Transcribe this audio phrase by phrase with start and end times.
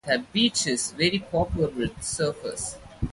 [0.03, 2.77] The beach is very popular with surfers.